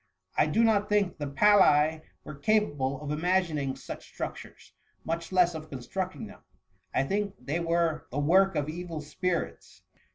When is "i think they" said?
6.91-7.59